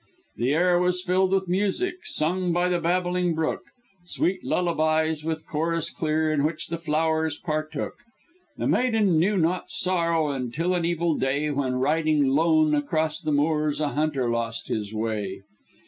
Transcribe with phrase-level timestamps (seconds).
[0.37, 3.61] "The air was filled with music Sung by the babbling brook.
[4.05, 7.93] Sweet lullabies with chorus clear In which the flowers partook.
[8.57, 13.79] "This maiden knew not sorrow, Until an evil day; When riding lone across the moors,
[13.79, 15.43] A hunter lost his way.